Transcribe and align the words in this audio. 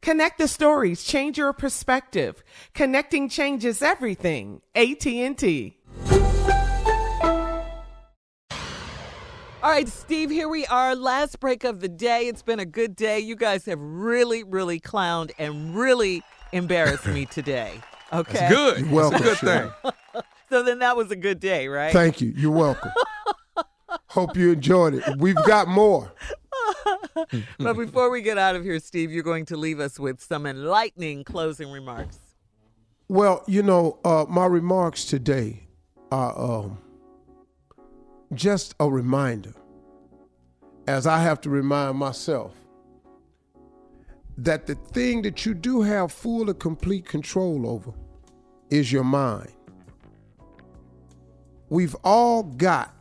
Connect 0.00 0.38
the 0.38 0.48
stories, 0.48 1.02
change 1.02 1.38
your 1.38 1.52
perspective. 1.52 2.42
Connecting 2.74 3.28
changes 3.28 3.82
everything. 3.82 4.60
AT&T. 4.74 5.76
All 9.60 9.74
right, 9.74 9.88
Steve, 9.88 10.30
here 10.30 10.48
we 10.48 10.64
are. 10.66 10.94
Last 10.94 11.40
break 11.40 11.64
of 11.64 11.80
the 11.80 11.88
day. 11.88 12.28
It's 12.28 12.42
been 12.42 12.60
a 12.60 12.64
good 12.64 12.94
day. 12.94 13.18
You 13.18 13.34
guys 13.34 13.66
have 13.66 13.80
really, 13.80 14.44
really 14.44 14.78
clowned 14.78 15.32
and 15.36 15.74
really 15.74 16.22
embarrassed 16.52 17.06
me 17.06 17.26
today. 17.30 17.80
Okay. 18.12 18.38
That's 18.38 18.54
good. 18.54 18.78
You're 18.86 18.94
welcome, 18.94 19.22
It's 19.24 19.42
a 19.42 19.44
good 19.44 19.72
thing. 19.82 19.92
So 20.50 20.62
then 20.62 20.78
that 20.78 20.96
was 20.96 21.10
a 21.10 21.16
good 21.16 21.40
day, 21.40 21.68
right? 21.68 21.92
Thank 21.92 22.22
you. 22.22 22.32
You're 22.34 22.50
welcome. 22.50 22.90
Hope 24.06 24.34
you 24.34 24.52
enjoyed 24.52 24.94
it. 24.94 25.04
We've 25.18 25.36
got 25.44 25.68
more. 25.68 26.10
but 27.58 27.74
before 27.74 28.10
we 28.10 28.22
get 28.22 28.38
out 28.38 28.56
of 28.56 28.64
here, 28.64 28.78
Steve, 28.80 29.10
you're 29.10 29.22
going 29.22 29.46
to 29.46 29.56
leave 29.56 29.80
us 29.80 29.98
with 29.98 30.20
some 30.20 30.46
enlightening 30.46 31.24
closing 31.24 31.70
remarks. 31.70 32.18
Well, 33.08 33.42
you 33.46 33.62
know, 33.62 33.98
uh, 34.04 34.26
my 34.28 34.46
remarks 34.46 35.04
today 35.04 35.68
are 36.12 36.38
um, 36.38 36.78
just 38.34 38.74
a 38.80 38.88
reminder, 38.88 39.54
as 40.86 41.06
I 41.06 41.18
have 41.22 41.40
to 41.42 41.50
remind 41.50 41.96
myself, 41.96 42.54
that 44.36 44.66
the 44.66 44.74
thing 44.74 45.22
that 45.22 45.44
you 45.44 45.54
do 45.54 45.82
have 45.82 46.12
full 46.12 46.48
and 46.48 46.58
complete 46.58 47.04
control 47.04 47.68
over 47.68 47.92
is 48.70 48.92
your 48.92 49.04
mind. 49.04 49.52
We've 51.70 51.96
all 52.04 52.42
got 52.42 52.94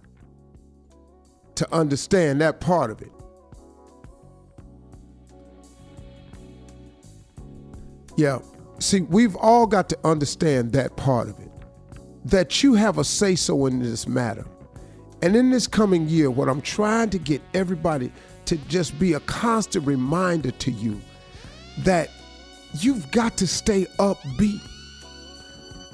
to 1.55 1.73
understand 1.73 2.41
that 2.41 2.59
part 2.59 2.91
of 2.91 3.01
it. 3.01 3.11
Yeah. 8.17 8.39
See, 8.79 9.01
we've 9.01 9.35
all 9.37 9.65
got 9.65 9.89
to 9.89 9.97
understand 10.03 10.73
that 10.73 10.97
part 10.97 11.29
of 11.29 11.39
it. 11.39 11.51
That 12.25 12.61
you 12.61 12.73
have 12.73 12.97
a 12.97 13.03
say 13.03 13.35
so 13.35 13.65
in 13.67 13.79
this 13.79 14.07
matter. 14.07 14.45
And 15.21 15.35
in 15.35 15.49
this 15.49 15.65
coming 15.65 16.07
year, 16.09 16.29
what 16.29 16.49
I'm 16.49 16.61
trying 16.61 17.09
to 17.11 17.17
get 17.17 17.41
everybody 17.53 18.11
to 18.45 18.57
just 18.67 18.99
be 18.99 19.13
a 19.13 19.19
constant 19.21 19.85
reminder 19.85 20.51
to 20.51 20.71
you 20.71 20.99
that 21.79 22.09
you've 22.79 23.09
got 23.11 23.37
to 23.37 23.47
stay 23.47 23.85
upbeat. 23.99 24.61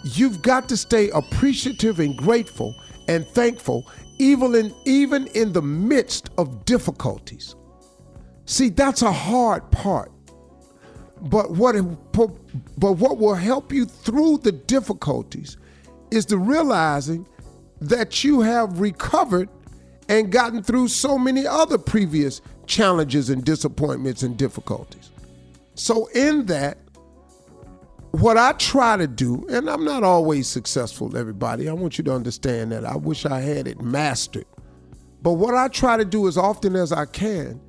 You've 0.04 0.42
got 0.42 0.68
to 0.70 0.78
stay 0.78 1.10
appreciative 1.12 2.00
and 2.00 2.18
grateful 2.18 2.76
and 3.08 3.26
thankful 3.28 3.86
even 4.18 4.56
in 4.56 4.74
even 4.86 5.28
in 5.28 5.52
the 5.52 5.62
midst 5.62 6.30
of 6.38 6.66
difficulties. 6.66 7.56
See, 8.46 8.70
that's 8.70 9.02
a 9.02 9.12
hard 9.12 9.70
part. 9.72 10.13
But 11.24 11.52
what 11.52 11.76
but 12.16 12.28
what 12.78 13.18
will 13.18 13.36
help 13.36 13.72
you 13.72 13.86
through 13.86 14.40
the 14.40 14.52
difficulties 14.52 15.58
is 16.12 16.26
the 16.26 16.38
realizing 16.38 17.28
that 17.80 18.24
you 18.24 18.42
have 18.42 18.80
recovered 18.80 19.50
and 20.10 20.32
gotten 20.32 20.62
through 20.62 20.90
so 20.90 21.18
many 21.18 21.48
other 21.48 21.78
previous 21.78 22.42
challenges 22.66 23.30
and 23.30 23.44
disappointments 23.44 24.22
and 24.24 24.38
difficulties. 24.38 25.12
So 25.76 26.08
in 26.08 26.46
that 26.48 26.78
what 28.12 28.38
I 28.38 28.52
try 28.54 28.96
to 28.96 29.08
do, 29.08 29.44
and 29.50 29.68
I'm 29.68 29.84
not 29.84 30.04
always 30.04 30.48
successful, 30.48 31.18
everybody. 31.18 31.68
I 31.68 31.74
want 31.74 31.98
you 31.98 32.04
to 32.04 32.14
understand 32.14 32.72
that. 32.72 32.86
I 32.86 32.96
wish 32.96 33.26
I 33.26 33.40
had 33.40 33.68
it 33.68 33.82
mastered. 33.82 34.46
But 35.24 35.34
what 35.34 35.56
I 35.56 35.68
try 35.68 35.98
to 35.98 36.06
do 36.06 36.28
as 36.28 36.38
often 36.38 36.76
as 36.76 36.92
I 36.92 37.06
can 37.06 37.60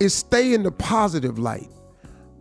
is 0.00 0.14
stay 0.14 0.54
in 0.54 0.62
the 0.62 0.72
positive 0.72 1.38
light. 1.38 1.68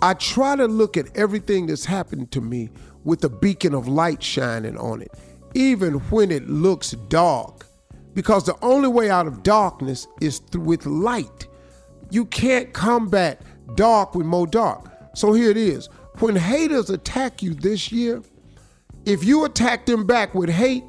I 0.02 0.14
try 0.14 0.56
to 0.56 0.66
look 0.66 0.96
at 0.96 1.16
everything 1.18 1.68
that's 1.68 1.86
happened 1.86 2.32
to 2.32 2.42
me 2.42 2.70
with 3.04 3.24
a 3.24 3.30
beacon 3.30 3.74
of 3.74 3.88
light 3.88 4.24
shining 4.24 4.78
on 4.78 5.02
it, 5.02 5.12
even 5.54 5.96
when 6.10 6.32
it 6.32 6.48
looks 6.50 6.92
dark. 7.10 7.66
Because 8.14 8.46
the 8.46 8.56
only 8.62 8.88
way 8.88 9.10
out 9.10 9.28
of 9.28 9.44
darkness 9.44 10.08
is 10.22 10.42
with 10.54 10.86
light. 10.86 11.48
You 12.12 12.26
can't 12.26 12.74
combat 12.74 13.42
dark 13.76 14.16
with 14.16 14.26
more 14.26 14.48
dark. 14.48 14.92
So 15.16 15.34
here 15.34 15.52
it 15.52 15.58
is. 15.58 15.88
When 16.20 16.36
haters 16.36 16.90
attack 16.90 17.44
you 17.44 17.54
this 17.54 17.92
year, 17.92 18.22
if 19.06 19.24
you 19.24 19.46
attack 19.46 19.86
them 19.86 20.06
back 20.06 20.34
with 20.36 20.50
hate, 20.50 20.84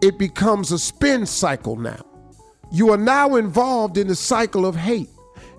it 0.00 0.18
becomes 0.18 0.72
a 0.72 0.78
spin 0.78 1.26
cycle 1.26 1.76
now. 1.76 2.04
You 2.72 2.90
are 2.90 2.98
now 2.98 3.36
involved 3.36 3.98
in 3.98 4.08
the 4.08 4.16
cycle 4.16 4.66
of 4.66 4.74
hate. 4.74 5.10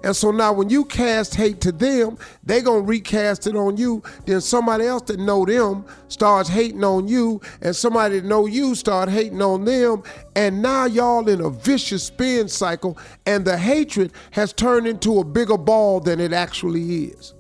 And 0.04 0.14
so 0.14 0.32
now 0.32 0.52
when 0.52 0.70
you 0.70 0.84
cast 0.84 1.34
hate 1.34 1.62
to 1.62 1.72
them, 1.72 2.18
they 2.44 2.62
gonna 2.62 2.82
recast 2.82 3.48
it 3.48 3.56
on 3.56 3.78
you. 3.78 4.04
Then 4.26 4.42
somebody 4.42 4.86
else 4.86 5.04
that 5.04 5.20
know 5.20 5.46
them 5.46 5.86
starts 6.10 6.50
hating 6.50 6.84
on 6.84 7.08
you, 7.08 7.40
and 7.62 7.74
somebody 7.76 8.20
that 8.20 8.28
know 8.28 8.46
you 8.46 8.76
start 8.76 9.10
hating 9.10 9.42
on 9.42 9.64
them. 9.64 10.04
And 10.36 10.62
now 10.62 10.86
y'all 10.86 11.28
in 11.30 11.40
a 11.40 11.50
vicious 11.50 12.04
spin 12.04 12.50
cycle, 12.50 12.98
and 13.26 13.46
the 13.46 13.58
hatred 13.58 14.12
has 14.32 14.52
turned 14.52 14.88
into 14.88 15.20
a 15.20 15.24
bigger 15.24 15.58
ball 15.58 16.02
than 16.02 16.20
it 16.20 16.34
actually 16.34 17.06
is. 17.06 17.34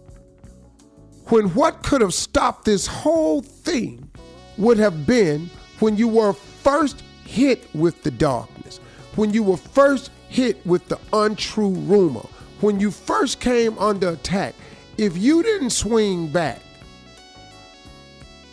When 1.26 1.50
what 1.50 1.84
could 1.84 2.02
have 2.02 2.14
stopped 2.14 2.66
this 2.66 2.88
whole 2.88 3.42
thing 3.42 4.10
would 4.58 4.78
have 4.78 5.06
been 5.06 5.50
when 5.80 5.98
you 5.98 6.08
were 6.08 6.34
first 6.34 7.04
hit 7.26 7.64
with 7.76 8.04
the 8.04 8.12
darkness, 8.12 8.80
when 9.16 9.34
you 9.34 9.44
were 9.44 9.58
first 9.58 10.12
hit 10.30 10.66
with 10.66 10.88
the 10.88 11.00
untrue 11.12 11.70
rumor, 11.70 12.26
when 12.64 12.80
you 12.80 12.90
first 12.90 13.42
came 13.42 13.78
under 13.78 14.10
attack, 14.10 14.56
if 14.98 15.18
you 15.18 15.44
didn't 15.44 15.72
swing 15.72 16.32
back, 16.32 16.62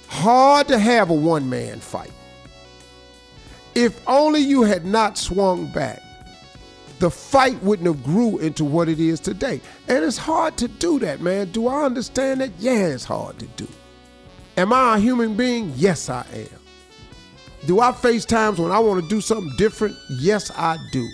hard 0.09 0.67
to 0.67 0.79
have 0.79 1.11
a 1.11 1.15
one 1.15 1.49
man 1.49 1.79
fight. 1.79 2.11
If 3.77 4.03
only 4.09 4.41
you 4.41 4.65
had 4.65 4.85
not 4.85 5.17
swung 5.17 5.71
back, 5.73 6.03
the 6.99 7.09
fight 7.09 7.63
wouldn't 7.63 7.87
have 7.87 8.03
grew 8.03 8.39
into 8.39 8.65
what 8.65 8.89
it 8.89 8.99
is 8.99 9.21
today. 9.21 9.61
And 9.87 10.05
it's 10.05 10.19
hard 10.19 10.57
to 10.59 10.67
do 10.67 10.99
that, 10.99 11.21
man. 11.21 11.53
Do 11.53 11.69
I 11.69 11.85
understand 11.85 12.41
that? 12.41 12.51
Yeah, 12.59 12.89
it's 12.89 13.05
hard 13.05 13.39
to 13.39 13.47
do. 13.47 13.69
Am 14.57 14.73
I 14.73 14.97
a 14.97 15.01
human 15.01 15.37
being? 15.37 15.73
Yes, 15.77 16.11
I 16.11 16.27
am. 16.35 16.49
Do 17.67 17.79
I 17.81 17.93
face 17.93 18.25
times 18.25 18.59
when 18.59 18.73
I 18.73 18.81
want 18.81 19.03
to 19.03 19.09
do 19.09 19.21
something 19.21 19.55
different? 19.57 19.97
Yes, 20.11 20.51
I 20.51 20.79
do. 20.91 21.09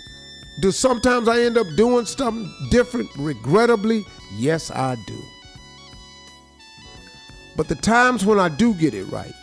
Do 0.59 0.71
sometimes 0.71 1.27
I 1.27 1.41
end 1.41 1.57
up 1.57 1.67
doing 1.75 2.05
something 2.05 2.51
different 2.69 3.09
regrettably? 3.15 4.05
Yes, 4.35 4.71
I 4.71 4.95
do. 5.05 5.21
But 7.55 7.67
the 7.67 7.75
times 7.75 8.25
when 8.25 8.39
I 8.39 8.49
do 8.49 8.73
get 8.73 8.93
it 8.93 9.05
right, 9.05 9.33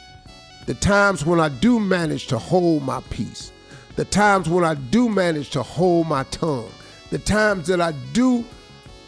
the 0.67 0.75
times 0.75 1.25
when 1.25 1.41
I 1.41 1.49
do 1.49 1.79
manage 1.79 2.27
to 2.29 2.39
hold 2.39 2.83
my 2.83 3.01
peace, 3.11 3.53
the 3.97 4.05
times 4.05 4.49
when 4.49 4.65
I 4.65 4.75
do 4.75 5.09
manage 5.09 5.51
to 5.51 5.63
hold 5.63 6.09
my 6.09 6.25
tongue, 6.25 6.71
the 7.11 7.19
times 7.19 7.69
that 7.69 7.81
I 7.81 7.93
do 8.13 8.45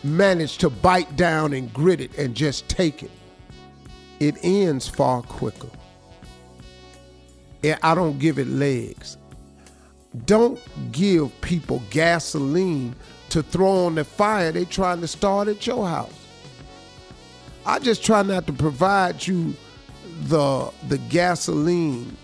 manage 0.04 0.58
to 0.58 0.70
bite 0.70 1.16
down 1.16 1.52
and 1.52 1.72
grit 1.72 2.00
it 2.00 2.16
and 2.16 2.34
just 2.34 2.68
take 2.68 3.02
it, 3.02 3.10
it 4.20 4.36
ends 4.42 4.86
far 4.86 5.22
quicker. 5.22 5.70
And 7.64 7.78
I 7.82 7.94
don't 7.94 8.18
give 8.18 8.38
it 8.38 8.46
legs. 8.46 9.16
Don't 10.24 10.60
give 10.92 11.38
people 11.40 11.82
gasoline 11.90 12.94
to 13.30 13.42
throw 13.42 13.86
on 13.86 13.96
the 13.96 14.04
fire 14.04 14.52
they 14.52 14.64
trying 14.64 15.00
to 15.00 15.08
start 15.08 15.48
at 15.48 15.66
your 15.66 15.86
house. 15.86 16.12
I 17.66 17.80
just 17.80 18.04
try 18.04 18.22
not 18.22 18.46
to 18.46 18.52
provide 18.52 19.26
you 19.26 19.54
the 20.22 20.70
the 20.88 20.98
gasoline, 20.98 22.16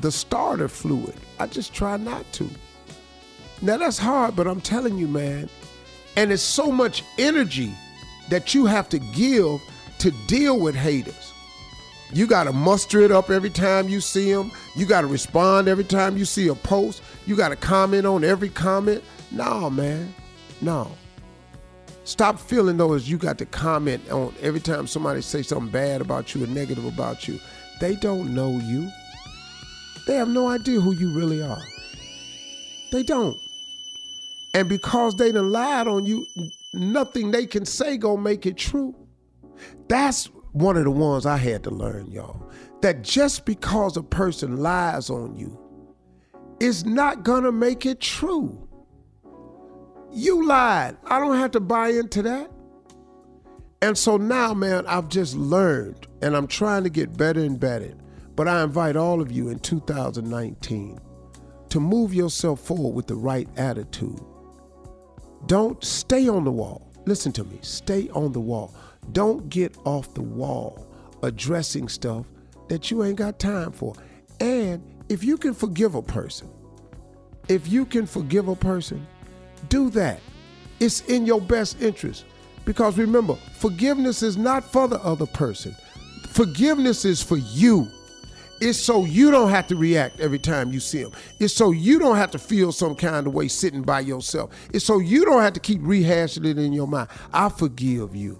the 0.00 0.10
starter 0.10 0.68
fluid. 0.68 1.14
I 1.38 1.46
just 1.46 1.72
try 1.72 1.96
not 1.96 2.30
to. 2.34 2.50
Now 3.62 3.76
that's 3.76 3.98
hard, 3.98 4.34
but 4.36 4.46
I'm 4.46 4.60
telling 4.60 4.98
you, 4.98 5.06
man, 5.06 5.48
and 6.16 6.32
it's 6.32 6.42
so 6.42 6.72
much 6.72 7.04
energy 7.18 7.72
that 8.28 8.54
you 8.54 8.66
have 8.66 8.88
to 8.90 8.98
give 8.98 9.60
to 9.98 10.10
deal 10.26 10.58
with 10.58 10.74
haters. 10.74 11.32
You 12.12 12.26
got 12.26 12.44
to 12.44 12.52
muster 12.52 13.00
it 13.00 13.12
up 13.12 13.30
every 13.30 13.50
time 13.50 13.88
you 13.88 14.00
see 14.00 14.32
them. 14.32 14.50
You 14.74 14.86
got 14.86 15.02
to 15.02 15.06
respond 15.06 15.68
every 15.68 15.84
time 15.84 16.16
you 16.16 16.24
see 16.24 16.48
a 16.48 16.54
post. 16.54 17.02
You 17.26 17.36
got 17.36 17.50
to 17.50 17.56
comment 17.56 18.06
on 18.06 18.24
every 18.24 18.48
comment. 18.48 19.04
No, 19.30 19.70
man. 19.70 20.12
No. 20.60 20.90
Stop 22.04 22.40
feeling 22.40 22.76
though 22.76 22.94
as 22.94 23.08
you 23.08 23.16
got 23.16 23.38
to 23.38 23.46
comment 23.46 24.10
on 24.10 24.34
every 24.40 24.58
time 24.58 24.86
somebody 24.86 25.20
say 25.22 25.42
something 25.42 25.70
bad 25.70 26.00
about 26.00 26.34
you 26.34 26.42
or 26.42 26.48
negative 26.48 26.84
about 26.84 27.28
you. 27.28 27.38
They 27.80 27.94
don't 27.96 28.34
know 28.34 28.58
you. 28.58 28.90
They 30.06 30.16
have 30.16 30.28
no 30.28 30.48
idea 30.48 30.80
who 30.80 30.92
you 30.92 31.16
really 31.16 31.42
are. 31.42 31.62
They 32.90 33.04
don't. 33.04 33.38
And 34.54 34.68
because 34.68 35.14
they 35.14 35.30
done 35.30 35.52
lied 35.52 35.86
on 35.86 36.04
you, 36.04 36.26
nothing 36.74 37.30
they 37.30 37.46
can 37.46 37.64
say 37.64 37.96
gonna 37.96 38.20
make 38.20 38.44
it 38.46 38.56
true. 38.56 38.94
That's 39.88 40.28
one 40.52 40.76
of 40.76 40.84
the 40.84 40.90
ones 40.90 41.26
I 41.26 41.36
had 41.36 41.62
to 41.64 41.70
learn, 41.70 42.10
y'all. 42.10 42.50
That 42.82 43.02
just 43.02 43.44
because 43.44 43.96
a 43.96 44.02
person 44.02 44.56
lies 44.56 45.10
on 45.10 45.36
you 45.36 45.58
is 46.60 46.84
not 46.84 47.22
gonna 47.22 47.52
make 47.52 47.86
it 47.86 48.00
true. 48.00 48.68
You 50.12 50.46
lied. 50.46 50.96
I 51.06 51.20
don't 51.20 51.36
have 51.36 51.52
to 51.52 51.60
buy 51.60 51.90
into 51.90 52.22
that. 52.22 52.50
And 53.82 53.96
so 53.96 54.16
now, 54.16 54.52
man, 54.52 54.86
I've 54.86 55.08
just 55.08 55.36
learned 55.36 56.06
and 56.20 56.36
I'm 56.36 56.46
trying 56.46 56.84
to 56.84 56.90
get 56.90 57.16
better 57.16 57.40
and 57.40 57.58
better. 57.58 57.94
But 58.36 58.48
I 58.48 58.62
invite 58.62 58.96
all 58.96 59.20
of 59.20 59.30
you 59.30 59.48
in 59.48 59.58
2019 59.58 60.98
to 61.70 61.80
move 61.80 62.12
yourself 62.12 62.60
forward 62.60 62.94
with 62.94 63.06
the 63.06 63.14
right 63.14 63.48
attitude. 63.56 64.20
Don't 65.46 65.82
stay 65.82 66.28
on 66.28 66.44
the 66.44 66.50
wall. 66.50 66.90
Listen 67.06 67.32
to 67.32 67.44
me, 67.44 67.58
stay 67.62 68.08
on 68.10 68.32
the 68.32 68.40
wall. 68.40 68.74
Don't 69.12 69.48
get 69.48 69.76
off 69.84 70.14
the 70.14 70.22
wall 70.22 70.86
addressing 71.22 71.88
stuff 71.88 72.26
that 72.68 72.90
you 72.90 73.04
ain't 73.04 73.16
got 73.16 73.38
time 73.38 73.72
for. 73.72 73.94
And 74.40 74.82
if 75.08 75.24
you 75.24 75.36
can 75.36 75.54
forgive 75.54 75.94
a 75.94 76.02
person, 76.02 76.48
if 77.48 77.68
you 77.68 77.84
can 77.84 78.06
forgive 78.06 78.48
a 78.48 78.56
person, 78.56 79.06
do 79.68 79.90
that. 79.90 80.20
It's 80.78 81.00
in 81.02 81.26
your 81.26 81.40
best 81.40 81.82
interest. 81.82 82.24
Because 82.64 82.96
remember, 82.96 83.34
forgiveness 83.34 84.22
is 84.22 84.36
not 84.36 84.64
for 84.64 84.86
the 84.86 85.00
other 85.00 85.26
person, 85.26 85.74
forgiveness 86.28 87.04
is 87.04 87.22
for 87.22 87.36
you. 87.36 87.88
It's 88.60 88.78
so 88.78 89.06
you 89.06 89.30
don't 89.30 89.48
have 89.48 89.66
to 89.68 89.76
react 89.76 90.20
every 90.20 90.38
time 90.38 90.70
you 90.70 90.80
see 90.80 91.02
them. 91.02 91.12
It's 91.38 91.54
so 91.54 91.70
you 91.70 91.98
don't 91.98 92.16
have 92.16 92.30
to 92.32 92.38
feel 92.38 92.72
some 92.72 92.94
kind 92.94 93.26
of 93.26 93.32
way 93.32 93.48
sitting 93.48 93.80
by 93.80 94.00
yourself. 94.00 94.54
It's 94.74 94.84
so 94.84 94.98
you 94.98 95.24
don't 95.24 95.40
have 95.40 95.54
to 95.54 95.60
keep 95.60 95.80
rehashing 95.80 96.44
it 96.44 96.58
in 96.58 96.74
your 96.74 96.86
mind. 96.86 97.08
I 97.32 97.48
forgive 97.48 98.14
you. 98.14 98.38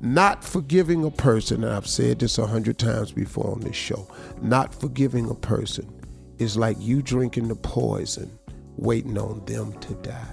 Not 0.00 0.44
forgiving 0.44 1.04
a 1.04 1.10
person, 1.10 1.64
and 1.64 1.72
I've 1.72 1.86
said 1.86 2.20
this 2.20 2.38
a 2.38 2.46
hundred 2.46 2.78
times 2.78 3.10
before 3.10 3.50
on 3.50 3.60
this 3.60 3.76
show, 3.76 4.06
not 4.40 4.72
forgiving 4.72 5.28
a 5.28 5.34
person 5.34 5.92
is 6.38 6.56
like 6.56 6.76
you 6.78 7.02
drinking 7.02 7.48
the 7.48 7.56
poison, 7.56 8.38
waiting 8.76 9.18
on 9.18 9.44
them 9.44 9.72
to 9.80 9.94
die. 9.94 10.32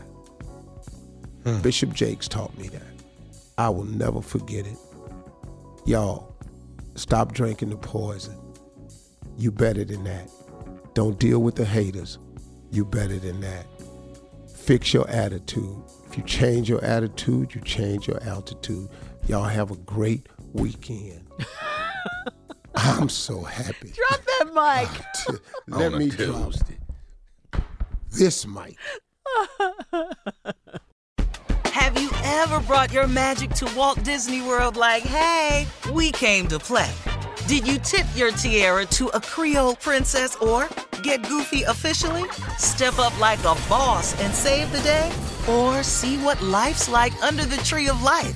Hmm. 1.43 1.61
Bishop 1.61 1.93
Jakes 1.93 2.27
taught 2.27 2.55
me 2.57 2.67
that. 2.69 2.81
I 3.57 3.69
will 3.69 3.85
never 3.85 4.21
forget 4.21 4.67
it. 4.67 4.77
Y'all, 5.85 6.35
stop 6.95 7.33
drinking 7.33 7.69
the 7.69 7.77
poison. 7.77 8.37
You 9.37 9.51
better 9.51 9.83
than 9.83 10.03
that. 10.03 10.29
Don't 10.93 11.19
deal 11.19 11.39
with 11.39 11.55
the 11.55 11.65
haters. 11.65 12.19
You 12.71 12.85
better 12.85 13.17
than 13.17 13.41
that. 13.41 13.65
Fix 14.55 14.93
your 14.93 15.09
attitude. 15.09 15.81
If 16.07 16.17
you 16.17 16.23
change 16.23 16.69
your 16.69 16.83
attitude, 16.83 17.53
you 17.53 17.61
change 17.61 18.07
your 18.07 18.21
altitude. 18.23 18.89
Y'all 19.27 19.43
have 19.43 19.71
a 19.71 19.75
great 19.75 20.27
weekend. 20.53 21.25
I'm 22.75 23.09
so 23.09 23.41
happy. 23.41 23.91
Drop 23.91 24.21
that 24.23 24.53
mic. 24.53 25.39
Let 25.67 25.93
me 25.93 26.09
drop 26.09 26.53
it. 26.53 27.61
this 28.11 28.45
mic. 28.45 28.77
Have 31.65 31.99
you 31.99 32.11
ever 32.23 32.59
brought 32.61 32.93
your 32.93 33.07
magic 33.07 33.49
to 33.51 33.67
Walt 33.75 34.03
Disney 34.03 34.41
World 34.41 34.77
like, 34.77 35.01
hey, 35.03 35.65
we 35.91 36.11
came 36.11 36.47
to 36.49 36.59
play? 36.59 36.91
Did 37.47 37.67
you 37.67 37.79
tip 37.79 38.05
your 38.15 38.31
tiara 38.31 38.85
to 38.85 39.07
a 39.09 39.19
Creole 39.19 39.75
princess 39.75 40.35
or 40.35 40.69
get 41.01 41.27
goofy 41.27 41.63
officially? 41.63 42.29
Step 42.57 42.99
up 42.99 43.19
like 43.19 43.39
a 43.39 43.55
boss 43.67 44.19
and 44.21 44.31
save 44.33 44.71
the 44.71 44.81
day? 44.81 45.11
Or 45.49 45.81
see 45.81 46.17
what 46.17 46.39
life's 46.43 46.87
like 46.89 47.13
under 47.23 47.43
the 47.45 47.57
tree 47.57 47.87
of 47.89 48.03
life? 48.03 48.35